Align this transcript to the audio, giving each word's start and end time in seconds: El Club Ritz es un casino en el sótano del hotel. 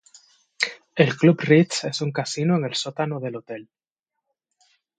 El 0.95 1.13
Club 1.15 1.41
Ritz 1.41 1.83
es 1.83 2.01
un 2.01 2.11
casino 2.11 2.55
en 2.55 2.65
el 2.65 2.73
sótano 2.73 3.19
del 3.19 3.35
hotel. 3.35 3.69